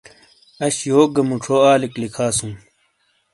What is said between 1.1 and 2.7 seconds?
گہ موچھو آلیک لکھاسوں۔